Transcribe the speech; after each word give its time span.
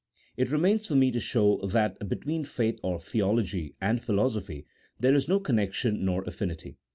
It 0.35 0.49
remains 0.49 0.87
for 0.87 0.95
me 0.95 1.11
to 1.11 1.19
show 1.19 1.57
that 1.57 2.09
between 2.09 2.43
faith 2.43 2.79
or 2.81 2.99
theology, 2.99 3.75
and 3.79 4.01
philosophy, 4.01 4.65
there 4.99 5.13
is 5.13 5.27
no 5.27 5.39
connection, 5.39 6.03
nor 6.03 6.23
affinity. 6.23 6.77